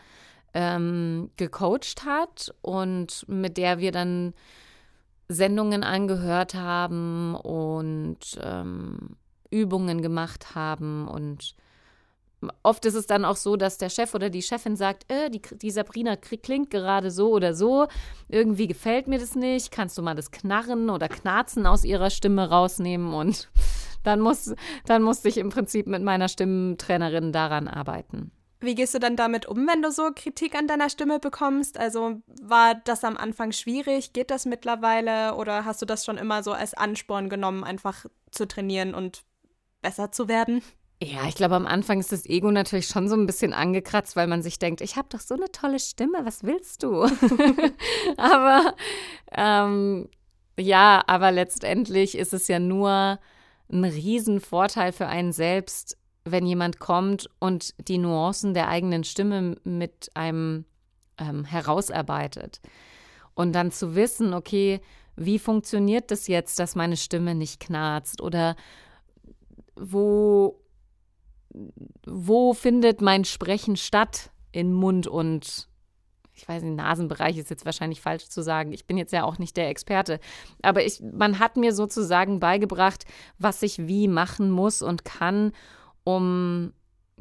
[0.54, 4.34] ähm, gecoacht hat und mit der wir dann
[5.28, 9.16] Sendungen angehört haben und ähm,
[9.52, 11.08] Übungen gemacht haben.
[11.08, 11.56] Und
[12.64, 15.42] Oft ist es dann auch so, dass der Chef oder die Chefin sagt, äh, die,
[15.42, 17.88] die Sabrina klingt gerade so oder so,
[18.30, 22.50] irgendwie gefällt mir das nicht, kannst du mal das Knarren oder Knarzen aus ihrer Stimme
[22.50, 23.14] rausnehmen?
[23.14, 23.50] Und
[24.04, 24.54] dann, muss,
[24.86, 28.32] dann musste ich im Prinzip mit meiner Stimmtrainerin daran arbeiten.
[28.62, 31.78] Wie gehst du dann damit um, wenn du so Kritik an deiner Stimme bekommst?
[31.78, 34.12] Also war das am Anfang schwierig?
[34.12, 35.36] Geht das mittlerweile?
[35.36, 39.24] Oder hast du das schon immer so als Ansporn genommen, einfach zu trainieren und
[39.82, 40.62] besser zu werden?
[41.02, 44.28] Ja, ich glaube, am Anfang ist das Ego natürlich schon so ein bisschen angekratzt, weil
[44.28, 47.04] man sich denkt, ich habe doch so eine tolle Stimme, was willst du?
[48.18, 48.76] aber
[49.32, 50.10] ähm,
[50.60, 53.20] ja, aber letztendlich ist es ja nur
[53.72, 60.10] ein Riesenvorteil für einen selbst, wenn jemand kommt und die Nuancen der eigenen Stimme mit
[60.14, 60.66] einem
[61.18, 62.62] ähm, herausarbeitet.
[63.34, 64.82] Und dann zu wissen, okay,
[65.16, 68.22] wie funktioniert das jetzt, dass meine Stimme nicht knarzt?
[68.22, 68.56] Oder
[69.76, 70.62] wo,
[72.06, 75.68] wo findet mein Sprechen statt in Mund und
[76.34, 78.72] ich weiß nicht, Nasenbereich ist jetzt wahrscheinlich falsch zu sagen.
[78.72, 80.22] Ich bin jetzt ja auch nicht der Experte.
[80.62, 83.04] Aber ich, man hat mir sozusagen beigebracht,
[83.38, 85.52] was ich wie machen muss und kann,
[86.16, 86.74] um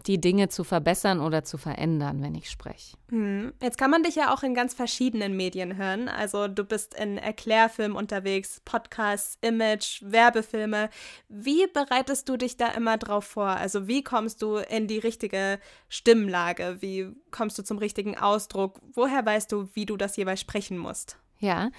[0.06, 2.96] die Dinge zu verbessern oder zu verändern, wenn ich spreche.
[3.10, 3.52] Hm.
[3.60, 6.08] Jetzt kann man dich ja auch in ganz verschiedenen Medien hören.
[6.08, 10.90] Also du bist in Erklärfilmen unterwegs, Podcasts, Image, Werbefilme.
[11.28, 13.48] Wie bereitest du dich da immer drauf vor?
[13.48, 16.76] Also wie kommst du in die richtige Stimmlage?
[16.80, 18.80] Wie kommst du zum richtigen Ausdruck?
[18.92, 21.18] Woher weißt du, wie du das jeweils sprechen musst?
[21.40, 21.70] Ja,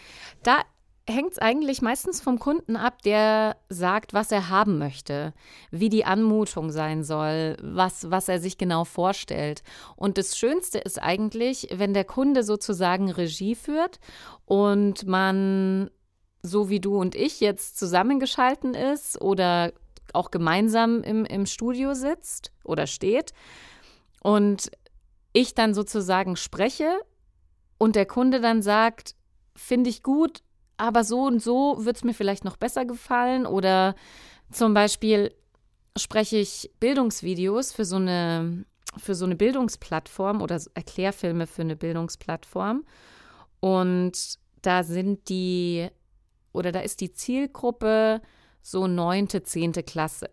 [0.43, 0.63] da
[1.09, 5.33] hängt es eigentlich meistens vom Kunden ab, der sagt, was er haben möchte,
[5.71, 9.63] wie die Anmutung sein soll, was, was er sich genau vorstellt.
[9.95, 13.99] Und das Schönste ist eigentlich, wenn der Kunde sozusagen Regie führt
[14.45, 15.89] und man,
[16.43, 19.73] so wie du und ich, jetzt zusammengeschalten ist oder
[20.13, 23.33] auch gemeinsam im, im Studio sitzt oder steht
[24.21, 24.71] und
[25.33, 26.89] ich dann sozusagen spreche
[27.77, 29.15] und der Kunde dann sagt,
[29.55, 30.41] finde ich gut,
[30.79, 33.45] aber so und so wird es mir vielleicht noch besser gefallen.
[33.45, 33.95] Oder
[34.51, 35.33] zum Beispiel
[35.97, 38.65] spreche ich Bildungsvideos für so eine,
[38.97, 42.85] für so eine Bildungsplattform oder Erklärfilme für eine Bildungsplattform.
[43.59, 45.89] Und da sind die,
[46.53, 48.21] oder da ist die Zielgruppe
[48.61, 50.29] so neunte, zehnte Klasse.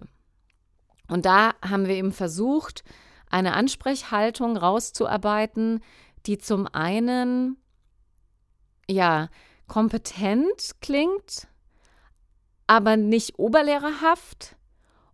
[1.09, 2.85] Und da haben wir eben versucht,
[3.31, 5.81] eine Ansprechhaltung rauszuarbeiten,
[6.27, 7.57] die zum einen
[8.89, 9.29] ja
[9.67, 11.49] kompetent klingt,
[12.67, 14.57] aber nicht oberlehrerhaft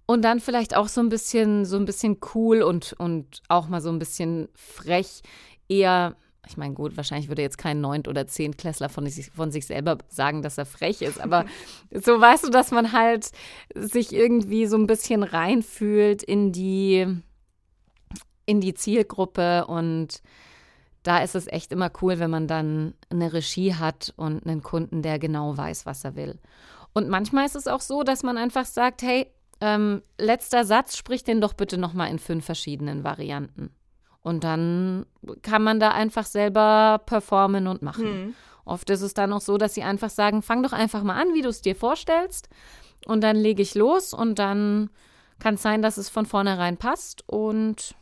[0.07, 3.81] und dann vielleicht auch so ein bisschen so ein bisschen cool und und auch mal
[3.81, 5.23] so ein bisschen frech
[5.69, 6.17] eher
[6.49, 9.99] ich meine, gut, wahrscheinlich würde jetzt kein Neunt- oder Zehntklässler von sich, von sich selber
[10.09, 11.45] sagen, dass er frech ist, aber
[11.93, 13.31] so weißt du, dass man halt
[13.75, 17.07] sich irgendwie so ein bisschen reinfühlt in die,
[18.45, 20.21] in die Zielgruppe und
[21.03, 25.03] da ist es echt immer cool, wenn man dann eine Regie hat und einen Kunden,
[25.03, 26.39] der genau weiß, was er will.
[26.95, 29.27] Und manchmal ist es auch so, dass man einfach sagt, hey,
[29.61, 33.71] ähm, letzter Satz, sprich den doch bitte nochmal in fünf verschiedenen Varianten.
[34.21, 35.07] Und dann
[35.43, 38.05] kann man da einfach selber performen und machen.
[38.05, 38.35] Hm.
[38.65, 41.35] Oft ist es dann auch so, dass sie einfach sagen, fang doch einfach mal an,
[41.35, 42.49] wie du es dir vorstellst.
[43.07, 44.91] Und dann lege ich los und dann
[45.41, 47.25] kann es sein, dass es von vornherein passt.
[47.29, 47.97] Und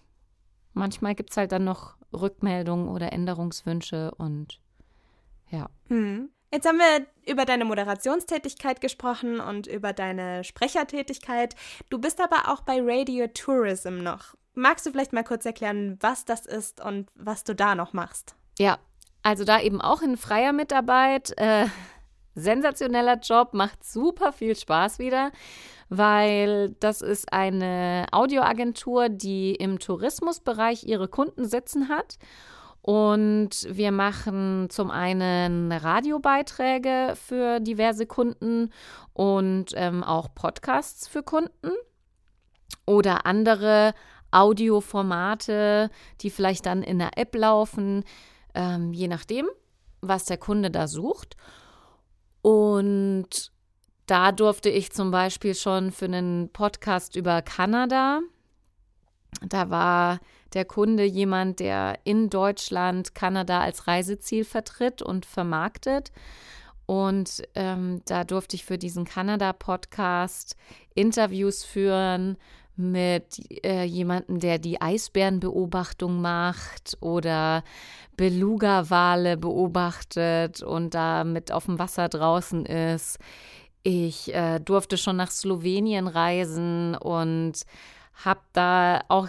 [0.74, 4.60] manchmal gibt es halt dann noch Rückmeldungen oder Änderungswünsche und
[5.50, 5.68] ja.
[5.88, 6.30] Hm.
[6.52, 11.54] Jetzt haben wir über deine Moderationstätigkeit gesprochen und über deine Sprechertätigkeit.
[11.90, 14.34] Du bist aber auch bei Radio Tourism noch.
[14.54, 18.34] Magst du vielleicht mal kurz erklären, was das ist und was du da noch machst?
[18.58, 18.78] Ja,
[19.22, 21.32] also da eben auch in freier Mitarbeit.
[21.38, 21.66] Äh,
[22.34, 25.30] sensationeller Job, macht super viel Spaß wieder
[25.90, 32.16] weil das ist eine Audioagentur, die im Tourismusbereich ihre Kunden sitzen hat.
[32.80, 38.70] Und wir machen zum einen Radiobeiträge für diverse Kunden
[39.12, 41.72] und ähm, auch Podcasts für Kunden
[42.86, 43.92] oder andere
[44.30, 48.04] Audioformate, die vielleicht dann in der App laufen,
[48.54, 49.48] ähm, je nachdem,
[50.00, 51.36] was der Kunde da sucht.
[52.42, 53.52] Und
[54.10, 58.20] da durfte ich zum Beispiel schon für einen Podcast über Kanada,
[59.46, 60.18] da war
[60.52, 66.10] der Kunde jemand, der in Deutschland Kanada als Reiseziel vertritt und vermarktet.
[66.86, 70.56] Und ähm, da durfte ich für diesen Kanada-Podcast
[70.96, 72.36] Interviews führen
[72.74, 77.62] mit äh, jemandem, der die Eisbärenbeobachtung macht oder
[78.16, 83.18] Beluga-Wale beobachtet und da mit auf dem Wasser draußen ist.
[83.82, 87.62] Ich äh, durfte schon nach Slowenien reisen und
[88.24, 89.28] habe da auch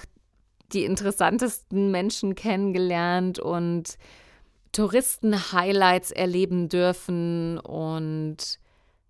[0.74, 3.98] die interessantesten Menschen kennengelernt und
[4.72, 8.60] Touristen-Highlights erleben dürfen und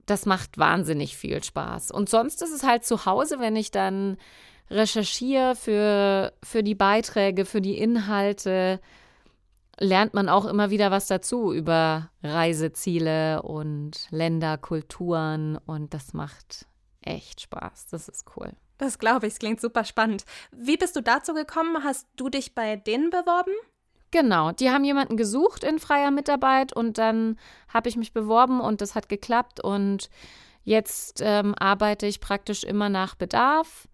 [0.06, 1.91] das macht wahnsinnig viel Spaß.
[1.91, 4.17] Und sonst ist es halt zu Hause, wenn ich dann
[4.69, 8.80] recherchiere für, für die Beiträge, für die Inhalte,
[9.82, 16.67] lernt man auch immer wieder was dazu über Reiseziele und Länder, Kulturen und das macht
[17.02, 17.88] echt Spaß.
[17.88, 18.52] Das ist cool.
[18.78, 20.24] Das glaube ich, es klingt super spannend.
[20.52, 21.84] Wie bist du dazu gekommen?
[21.84, 23.54] Hast du dich bei denen beworben?
[24.12, 27.39] Genau, die haben jemanden gesucht in freier Mitarbeit und dann
[27.70, 30.10] habe ich mich beworben und das hat geklappt und
[30.63, 33.88] jetzt ähm, arbeite ich praktisch immer nach Bedarf.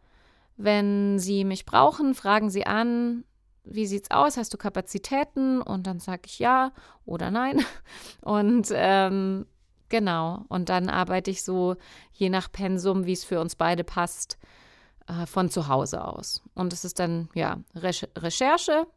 [0.57, 3.23] Wenn sie mich brauchen, fragen sie an,
[3.69, 4.37] wie sieht's aus?
[4.37, 5.61] Hast du Kapazitäten?
[5.61, 6.71] Und dann sage ich ja
[7.05, 7.63] oder nein.
[8.21, 9.45] Und ähm,
[9.89, 11.75] genau, und dann arbeite ich so
[12.11, 14.37] je nach Pensum, wie es für uns beide passt,
[15.07, 16.43] äh, von zu Hause aus.
[16.53, 18.87] Und es ist dann ja Recherche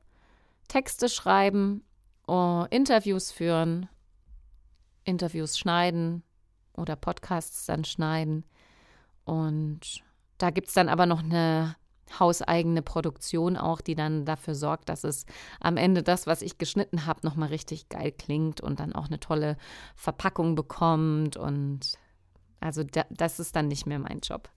[0.69, 1.85] Texte schreiben,
[2.29, 3.89] uh, Interviews führen,
[5.05, 6.23] Interviews schneiden
[6.77, 8.45] oder Podcasts dann schneiden.
[9.25, 10.03] Und
[10.39, 11.77] da gibt es dann aber noch eine
[12.19, 15.27] hauseigene Produktion auch, die dann dafür sorgt, dass es
[15.61, 19.21] am Ende das, was ich geschnitten habe, nochmal richtig geil klingt und dann auch eine
[19.21, 19.57] tolle
[19.95, 21.37] Verpackung bekommt.
[21.37, 21.93] Und
[22.61, 24.49] also da, das ist dann nicht mehr mein Job.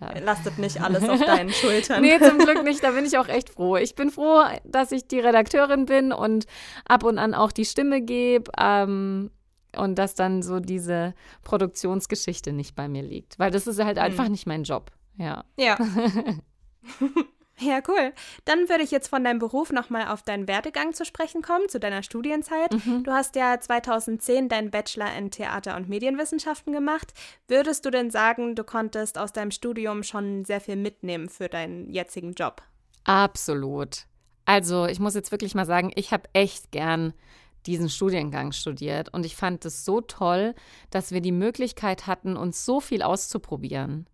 [0.00, 0.18] Ja.
[0.18, 2.00] Lastet nicht alles auf deinen Schultern.
[2.02, 2.82] nee, zum Glück nicht.
[2.82, 3.76] Da bin ich auch echt froh.
[3.76, 6.46] Ich bin froh, dass ich die Redakteurin bin und
[6.86, 8.50] ab und an auch die Stimme gebe.
[8.58, 9.30] Ähm,
[9.76, 13.38] und dass dann so diese Produktionsgeschichte nicht bei mir liegt.
[13.38, 14.02] Weil das ist halt mhm.
[14.02, 14.90] einfach nicht mein Job.
[15.16, 15.44] Ja.
[15.58, 15.76] Ja.
[17.60, 18.12] Ja, cool.
[18.46, 21.78] Dann würde ich jetzt von deinem Beruf nochmal auf deinen Werdegang zu sprechen kommen, zu
[21.78, 22.72] deiner Studienzeit.
[22.72, 23.04] Mhm.
[23.04, 27.12] Du hast ja 2010 deinen Bachelor in Theater- und Medienwissenschaften gemacht.
[27.48, 31.90] Würdest du denn sagen, du konntest aus deinem Studium schon sehr viel mitnehmen für deinen
[31.90, 32.62] jetzigen Job?
[33.04, 34.06] Absolut.
[34.46, 37.12] Also, ich muss jetzt wirklich mal sagen, ich habe echt gern
[37.66, 40.54] diesen Studiengang studiert und ich fand es so toll,
[40.90, 44.06] dass wir die Möglichkeit hatten, uns so viel auszuprobieren.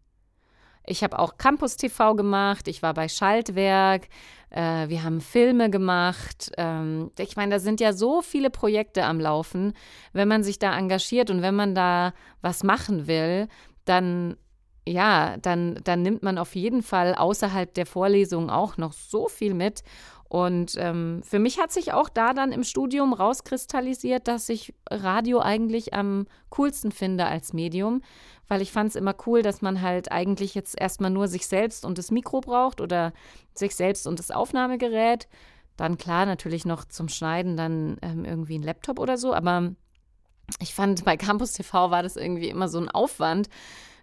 [0.87, 4.09] Ich habe auch Campus TV gemacht, ich war bei Schaltwerk,
[4.51, 6.53] äh, wir haben Filme gemacht.
[6.57, 9.72] Ähm, ich meine, da sind ja so viele Projekte am Laufen.
[10.12, 13.49] Wenn man sich da engagiert und wenn man da was machen will,
[13.85, 14.37] dann
[14.88, 19.53] ja, dann, dann nimmt man auf jeden Fall außerhalb der Vorlesung auch noch so viel
[19.53, 19.83] mit.
[20.28, 25.40] Und ähm, für mich hat sich auch da dann im Studium rauskristallisiert, dass ich Radio
[25.40, 28.02] eigentlich am coolsten finde als Medium,
[28.48, 31.84] weil ich fand es immer cool, dass man halt eigentlich jetzt erstmal nur sich selbst
[31.84, 33.12] und das Mikro braucht oder
[33.54, 35.28] sich selbst und das Aufnahmegerät.
[35.76, 39.74] Dann klar, natürlich noch zum Schneiden dann ähm, irgendwie ein Laptop oder so, aber
[40.60, 43.48] ich fand bei Campus TV war das irgendwie immer so ein Aufwand,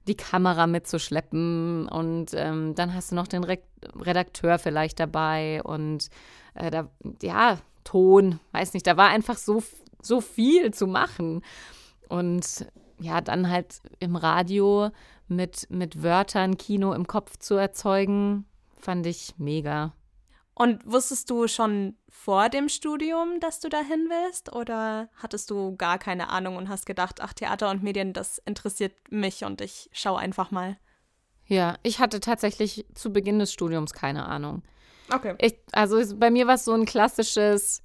[0.07, 3.59] die Kamera mitzuschleppen und ähm, dann hast du noch den Re
[3.99, 6.09] Redakteur vielleicht dabei und
[6.55, 6.89] äh, da,
[7.21, 9.61] ja, Ton, weiß nicht, da war einfach so,
[10.01, 11.41] so viel zu machen.
[12.07, 12.65] Und
[12.99, 14.89] ja, dann halt im Radio
[15.27, 18.45] mit, mit Wörtern Kino im Kopf zu erzeugen,
[18.77, 19.93] fand ich mega.
[20.55, 24.53] Und wusstest du schon vor dem Studium, dass du dahin willst?
[24.53, 28.93] Oder hattest du gar keine Ahnung und hast gedacht, ach, Theater und Medien, das interessiert
[29.09, 30.77] mich und ich schaue einfach mal?
[31.45, 34.61] Ja, ich hatte tatsächlich zu Beginn des Studiums keine Ahnung.
[35.11, 35.35] Okay.
[35.39, 37.81] Ich, also bei mir war es so ein klassisches,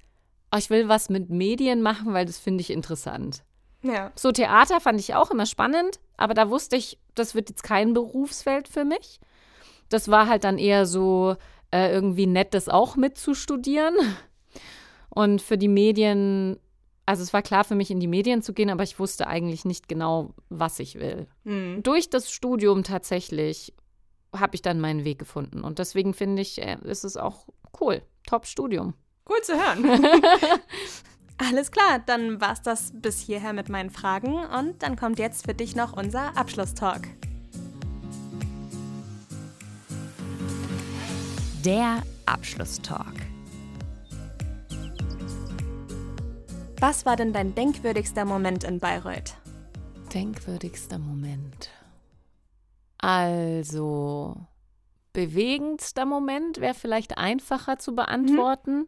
[0.53, 3.43] oh, ich will was mit Medien machen, weil das finde ich interessant.
[3.81, 4.11] Ja.
[4.15, 7.93] So Theater fand ich auch immer spannend, aber da wusste ich, das wird jetzt kein
[7.93, 9.19] Berufsfeld für mich.
[9.89, 11.35] Das war halt dann eher so,
[11.71, 13.95] äh, irgendwie nett, das auch mitzustudieren.
[15.09, 16.57] Und für die Medien,
[17.05, 19.65] also es war klar für mich, in die Medien zu gehen, aber ich wusste eigentlich
[19.65, 21.27] nicht genau, was ich will.
[21.43, 21.83] Mhm.
[21.83, 23.73] Durch das Studium tatsächlich
[24.35, 25.63] habe ich dann meinen Weg gefunden.
[25.63, 27.47] Und deswegen finde ich, äh, ist es auch
[27.81, 28.01] cool.
[28.27, 28.93] Top-Studium.
[29.27, 30.05] Cool zu hören.
[31.37, 35.53] Alles klar, dann war's das bis hierher mit meinen Fragen und dann kommt jetzt für
[35.53, 37.07] dich noch unser Abschlusstalk.
[41.65, 43.15] Der Abschlusstalk.
[46.79, 49.35] Was war denn dein denkwürdigster Moment in Bayreuth?
[50.13, 51.69] Denkwürdigster Moment.
[52.99, 54.37] Also,
[55.11, 58.77] bewegendster Moment wäre vielleicht einfacher zu beantworten.
[58.77, 58.87] Mhm.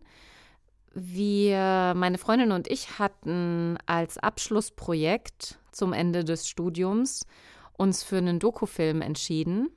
[0.93, 7.25] Wir, meine Freundin und ich hatten als Abschlussprojekt zum Ende des Studiums
[7.73, 9.67] uns für einen Dokufilm entschieden.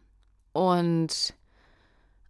[0.52, 1.34] Und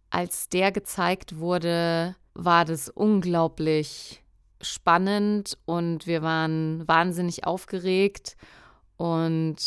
[0.09, 4.23] als der gezeigt wurde, war das unglaublich
[4.61, 8.35] spannend und wir waren wahnsinnig aufgeregt
[8.97, 9.57] und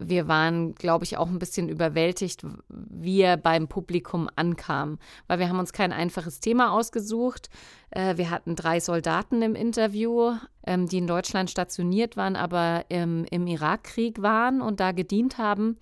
[0.00, 5.48] wir waren, glaube ich, auch ein bisschen überwältigt, wie er beim Publikum ankam, weil wir
[5.48, 7.50] haben uns kein einfaches Thema ausgesucht.
[7.90, 10.32] Äh, wir hatten drei Soldaten im Interview,
[10.66, 15.78] ähm, die in Deutschland stationiert waren, aber im, im Irakkrieg waren und da gedient haben.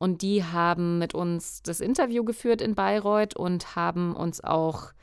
[0.00, 4.94] Und die haben mit uns das Interview geführt in Bayreuth und haben uns auch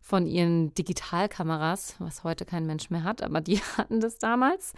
[0.00, 4.72] von ihren Digitalkameras, was heute kein Mensch mehr hat, aber die hatten das damals,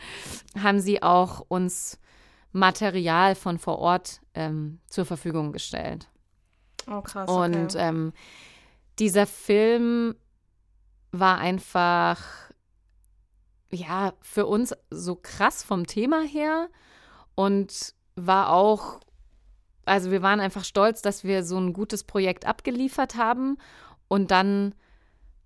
[0.60, 2.00] haben sie auch uns
[2.50, 6.08] Material von vor Ort ähm, zur Verfügung gestellt.
[6.88, 7.28] Oh, krass.
[7.28, 7.44] Okay.
[7.44, 8.12] Und ähm,
[8.98, 10.16] dieser Film
[11.12, 12.24] war einfach,
[13.70, 16.68] ja, für uns so krass vom Thema her
[17.36, 18.98] und war auch,
[19.90, 23.58] also wir waren einfach stolz, dass wir so ein gutes Projekt abgeliefert haben
[24.06, 24.72] und dann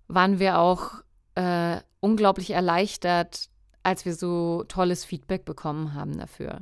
[0.07, 1.01] waren wir auch
[1.33, 3.49] äh, unglaublich erleichtert,
[3.81, 6.61] als wir so tolles Feedback bekommen haben dafür.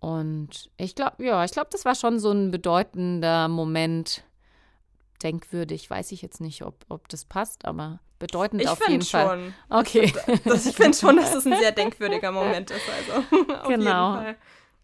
[0.00, 4.24] Und ich glaube, ja, ich glaube, das war schon so ein bedeutender Moment.
[5.22, 9.28] Denkwürdig, weiß ich jetzt nicht, ob, ob das passt, aber bedeutend ich auf jeden Fall.
[9.28, 9.54] Schon.
[9.70, 10.12] Okay.
[10.44, 12.82] Das, ich finde schon, dass es ein sehr denkwürdiger Moment ist.
[13.08, 14.34] Also, genau.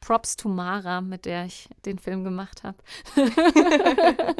[0.01, 2.79] Props to Mara, mit der ich den Film gemacht habe.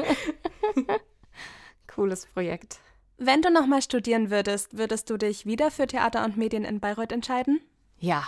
[1.87, 2.79] Cooles Projekt.
[3.17, 7.11] Wenn du nochmal studieren würdest, würdest du dich wieder für Theater und Medien in Bayreuth
[7.11, 7.59] entscheiden?
[7.97, 8.23] Ja,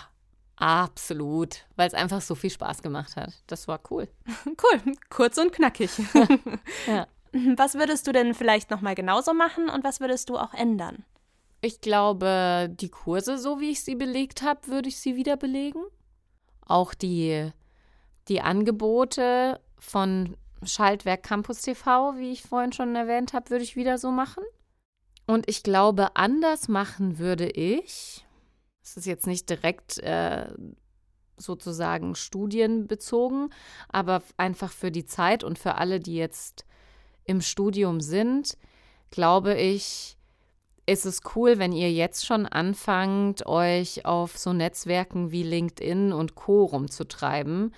[0.57, 3.31] absolut, weil es einfach so viel Spaß gemacht hat.
[3.47, 4.07] Das war cool.
[4.45, 5.91] Cool, kurz und knackig.
[6.87, 7.07] ja.
[7.55, 11.05] Was würdest du denn vielleicht nochmal genauso machen und was würdest du auch ändern?
[11.61, 15.81] Ich glaube, die Kurse, so wie ich sie belegt habe, würde ich sie wieder belegen.
[16.65, 17.51] Auch die,
[18.27, 23.97] die Angebote von Schaltwerk Campus TV, wie ich vorhin schon erwähnt habe, würde ich wieder
[23.97, 24.43] so machen.
[25.27, 28.25] Und ich glaube, anders machen würde ich,
[28.83, 30.51] es ist jetzt nicht direkt äh,
[31.37, 33.49] sozusagen studienbezogen,
[33.89, 36.65] aber einfach für die Zeit und für alle, die jetzt
[37.23, 38.57] im Studium sind,
[39.09, 40.17] glaube ich,
[40.91, 46.35] ist es cool, wenn ihr jetzt schon anfangt, euch auf so Netzwerken wie LinkedIn und
[46.35, 46.65] Co.
[46.65, 47.73] rumzutreiben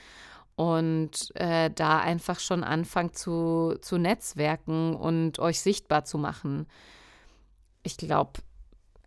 [0.55, 6.67] und äh, da einfach schon anfangt zu, zu netzwerken und euch sichtbar zu machen
[7.83, 8.33] ich glaube,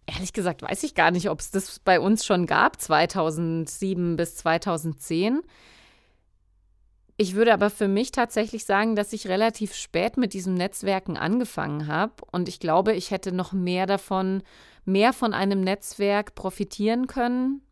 [0.07, 4.37] ehrlich gesagt, weiß ich gar nicht, ob es das bei uns schon gab, 2007 bis
[4.37, 5.43] 2010.
[7.19, 11.87] Ich würde aber für mich tatsächlich sagen, dass ich relativ spät mit diesem Netzwerken angefangen
[11.87, 12.13] habe.
[12.31, 14.43] Und ich glaube, ich hätte noch mehr davon,
[14.85, 17.63] mehr von einem Netzwerk profitieren können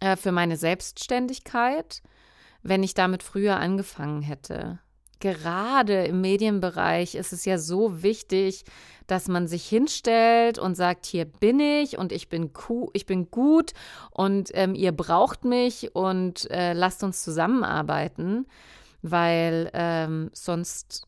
[0.00, 2.02] äh, für meine Selbstständigkeit,
[2.62, 4.80] wenn ich damit früher angefangen hätte
[5.20, 8.64] gerade im Medienbereich ist es ja so wichtig,
[9.06, 12.50] dass man sich hinstellt und sagt, hier bin ich und ich bin,
[12.92, 13.72] ich bin gut
[14.10, 18.46] und ähm, ihr braucht mich und äh, lasst uns zusammenarbeiten,
[19.02, 21.06] weil ähm, sonst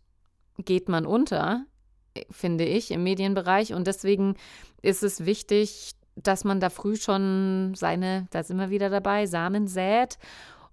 [0.59, 1.65] geht man unter,
[2.31, 3.73] finde ich, im Medienbereich.
[3.73, 4.37] Und deswegen
[4.83, 9.67] ist es wichtig, dass man da früh schon seine, da sind wir wieder dabei, Samen
[9.67, 10.19] sät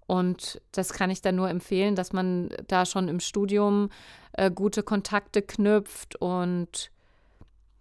[0.09, 3.89] und das kann ich dann nur empfehlen, dass man da schon im Studium
[4.33, 6.89] äh, gute Kontakte knüpft und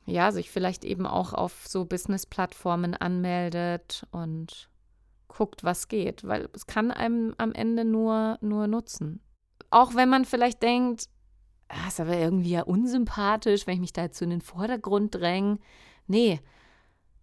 [0.04, 4.68] ja, sich vielleicht eben auch auf so Business-Plattformen anmeldet und
[5.26, 9.22] guckt, was geht, weil es kann einem am Ende nur, nur nutzen.
[9.70, 11.06] Auch wenn man vielleicht denkt,
[11.68, 15.60] ah, ist aber irgendwie ja unsympathisch, wenn ich mich da jetzt in den Vordergrund dränge.
[16.06, 16.40] Nee,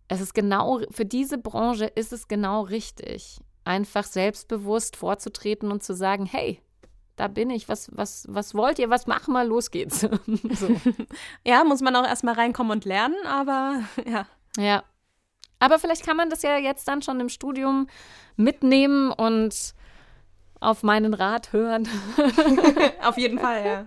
[0.08, 5.94] es ist genau, für diese Branche ist es genau richtig einfach selbstbewusst vorzutreten und zu
[5.94, 6.62] sagen, hey,
[7.16, 10.02] da bin ich, was, was, was wollt ihr, was machen wir, los geht's.
[10.02, 10.10] so.
[11.46, 14.28] Ja, muss man auch erstmal reinkommen und lernen, aber ja.
[14.58, 14.84] Ja.
[15.60, 17.88] Aber vielleicht kann man das ja jetzt dann schon im Studium
[18.36, 19.74] mitnehmen und
[20.60, 21.88] auf meinen Rat hören.
[23.04, 23.86] auf jeden Fall, ja.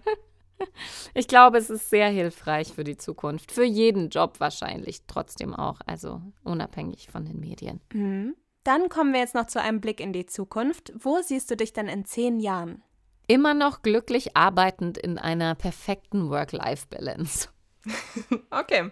[1.15, 3.53] Ich glaube, es ist sehr hilfreich für die Zukunft.
[3.53, 5.81] Für jeden Job wahrscheinlich trotzdem auch.
[5.87, 7.81] Also unabhängig von den Medien.
[7.93, 8.35] Mhm.
[8.69, 10.93] Dann kommen wir jetzt noch zu einem Blick in die Zukunft.
[10.95, 12.83] Wo siehst du dich denn in zehn Jahren?
[13.27, 17.49] Immer noch glücklich arbeitend in einer perfekten Work-Life-Balance.
[18.51, 18.91] okay.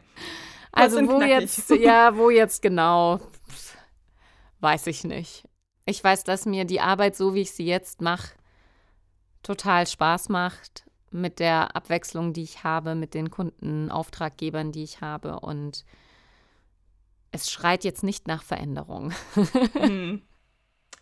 [0.73, 3.21] Also wo jetzt, ja, wo jetzt genau,
[4.61, 5.47] weiß ich nicht.
[5.85, 8.33] Ich weiß, dass mir die Arbeit, so wie ich sie jetzt mache,
[9.43, 15.03] total Spaß macht mit der Abwechslung, die ich habe, mit den Kunden, Auftraggebern, die ich
[15.03, 15.85] habe und
[17.33, 19.13] es schreit jetzt nicht nach Veränderung.
[19.75, 20.23] Hm.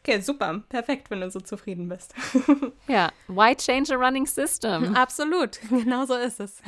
[0.07, 0.63] Okay, super.
[0.69, 2.13] Perfekt, wenn du so zufrieden bist.
[2.89, 4.95] ja, why change a running system?
[4.97, 6.61] Absolut, genau so ist es.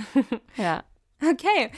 [0.57, 0.83] ja.
[1.21, 1.71] Okay,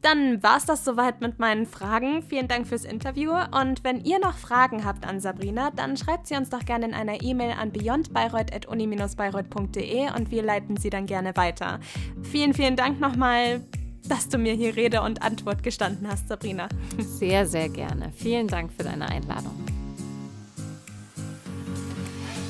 [0.00, 2.22] dann war es das soweit mit meinen Fragen.
[2.22, 3.34] Vielen Dank fürs Interview.
[3.52, 6.94] Und wenn ihr noch Fragen habt an Sabrina, dann schreibt sie uns doch gerne in
[6.94, 11.78] einer E-Mail an beyondbayreuth.uni-bayreuth.de und wir leiten sie dann gerne weiter.
[12.22, 13.60] Vielen, vielen Dank nochmal
[14.08, 16.68] dass du mir hier Rede und Antwort gestanden hast, Sabrina.
[16.98, 18.12] Sehr, sehr gerne.
[18.16, 19.52] Vielen Dank für deine Einladung.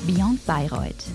[0.07, 1.05] Beyond Bayreuth